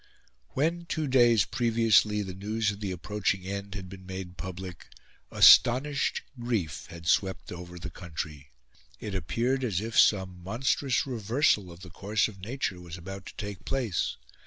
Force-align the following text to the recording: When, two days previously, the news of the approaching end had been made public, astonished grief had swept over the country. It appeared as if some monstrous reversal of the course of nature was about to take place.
When, 0.55 0.87
two 0.87 1.05
days 1.07 1.45
previously, 1.45 2.23
the 2.23 2.33
news 2.33 2.71
of 2.71 2.79
the 2.79 2.89
approaching 2.89 3.45
end 3.45 3.75
had 3.75 3.87
been 3.87 4.03
made 4.07 4.35
public, 4.35 4.87
astonished 5.29 6.23
grief 6.39 6.87
had 6.89 7.05
swept 7.05 7.51
over 7.51 7.77
the 7.77 7.91
country. 7.91 8.49
It 8.99 9.13
appeared 9.13 9.63
as 9.63 9.79
if 9.79 9.99
some 9.99 10.41
monstrous 10.41 11.05
reversal 11.05 11.71
of 11.71 11.81
the 11.81 11.91
course 11.91 12.27
of 12.27 12.39
nature 12.39 12.81
was 12.81 12.97
about 12.97 13.27
to 13.27 13.35
take 13.35 13.63
place. 13.63 14.17